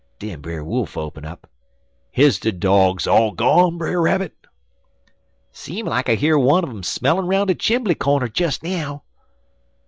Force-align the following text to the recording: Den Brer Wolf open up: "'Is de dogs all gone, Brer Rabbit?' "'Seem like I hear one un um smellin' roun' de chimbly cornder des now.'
Den 0.17 0.41
Brer 0.41 0.63
Wolf 0.65 0.97
open 0.97 1.25
up: 1.25 1.47
"'Is 2.15 2.39
de 2.39 2.51
dogs 2.51 3.05
all 3.05 3.33
gone, 3.33 3.77
Brer 3.77 4.01
Rabbit?' 4.01 4.33
"'Seem 5.51 5.85
like 5.85 6.09
I 6.09 6.15
hear 6.15 6.39
one 6.39 6.63
un 6.65 6.71
um 6.77 6.81
smellin' 6.81 7.27
roun' 7.27 7.45
de 7.45 7.53
chimbly 7.53 7.93
cornder 7.93 8.27
des 8.27 8.53
now.' 8.63 9.03